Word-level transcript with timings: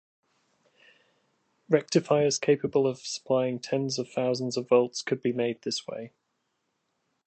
Rectifiers 1.69 2.39
capable 2.39 2.87
of 2.87 3.01
supplying 3.05 3.59
tens 3.59 3.99
of 3.99 4.11
thousands 4.11 4.57
of 4.57 4.67
volts 4.67 5.03
could 5.03 5.21
be 5.21 5.31
made 5.31 5.61
this 5.61 5.85
way. 5.85 6.11